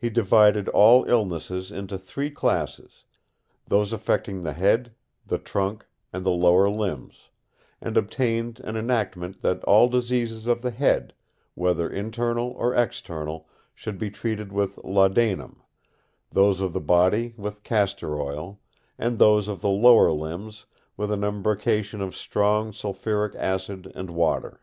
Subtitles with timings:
[0.00, 4.94] He divided all illnesses into three classes—those affecting the head,
[5.26, 11.12] the trunk, and the lower limbs—and obtained an enactment that all diseases of the head,
[11.52, 15.60] whether internal or external, should be treated with laudanum,
[16.30, 18.58] those of the body with castor oil,
[18.98, 20.64] and those of the lower limbs
[20.96, 24.62] with an embrocation of strong sulphuric acid and water.